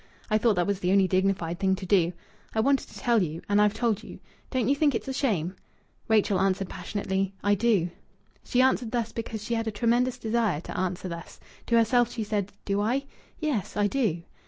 [0.31, 2.11] I thought that was the only dignified thing to do.
[2.55, 4.17] I wanted to tell you, and I've told you.
[4.49, 5.55] Don't you think it's a shame?"
[6.07, 7.91] Rachel answered passionately "I do."
[8.43, 11.39] She answered thus because she had a tremendous desire to answer thus.
[11.67, 13.05] To herself she said: "Do I?...
[13.39, 14.23] Yes, I do."